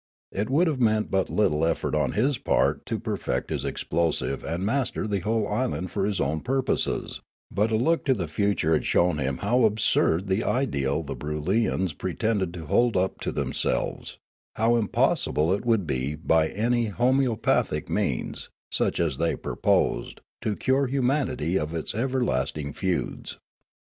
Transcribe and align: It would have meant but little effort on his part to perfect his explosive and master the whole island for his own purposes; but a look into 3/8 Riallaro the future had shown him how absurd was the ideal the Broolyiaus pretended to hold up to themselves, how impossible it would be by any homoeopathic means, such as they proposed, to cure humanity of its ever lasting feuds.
It 0.31 0.49
would 0.49 0.65
have 0.65 0.81
meant 0.81 1.11
but 1.11 1.29
little 1.29 1.63
effort 1.63 1.93
on 1.93 2.13
his 2.13 2.39
part 2.39 2.87
to 2.87 2.97
perfect 2.97 3.51
his 3.51 3.63
explosive 3.63 4.43
and 4.43 4.65
master 4.65 5.07
the 5.07 5.19
whole 5.19 5.47
island 5.47 5.91
for 5.91 6.07
his 6.07 6.19
own 6.19 6.39
purposes; 6.39 7.21
but 7.51 7.71
a 7.71 7.75
look 7.75 8.09
into 8.09 8.13
3/8 8.13 8.15
Riallaro 8.15 8.17
the 8.17 8.27
future 8.27 8.73
had 8.73 8.85
shown 8.87 9.19
him 9.19 9.37
how 9.37 9.63
absurd 9.63 10.21
was 10.21 10.29
the 10.31 10.43
ideal 10.43 11.03
the 11.03 11.15
Broolyiaus 11.15 11.93
pretended 11.95 12.51
to 12.55 12.65
hold 12.65 12.97
up 12.97 13.19
to 13.21 13.31
themselves, 13.31 14.17
how 14.55 14.75
impossible 14.75 15.53
it 15.53 15.65
would 15.65 15.85
be 15.85 16.15
by 16.15 16.47
any 16.49 16.87
homoeopathic 16.87 17.87
means, 17.87 18.49
such 18.71 18.99
as 18.99 19.17
they 19.17 19.35
proposed, 19.35 20.21
to 20.41 20.55
cure 20.55 20.87
humanity 20.87 21.59
of 21.59 21.75
its 21.75 21.93
ever 21.93 22.23
lasting 22.23 22.73
feuds. 22.73 23.37